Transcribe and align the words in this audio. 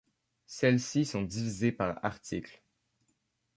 Celles-ci 0.47 1.05
sont 1.05 1.21
divisées 1.21 1.71
par 1.71 2.03
articles. 2.03 2.63